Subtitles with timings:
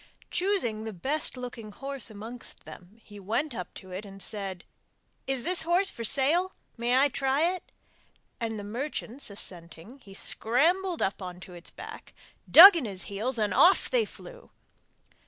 [0.31, 4.65] Choosing the best looking horse amongst them he went up to it and said:
[5.27, 6.55] 'Is this horse for sale?
[6.75, 7.71] may I try it?'
[8.39, 12.15] and, the merchants assenting, he scrambled up on its back,
[12.49, 14.49] dug in his heels, and off they flew.